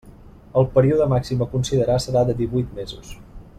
El 0.61 0.65
període 0.77 1.07
màxim 1.11 1.45
a 1.45 1.49
considerar 1.53 1.99
serà 2.07 2.25
de 2.31 2.37
divuit 2.43 2.73
mesos. 2.81 3.15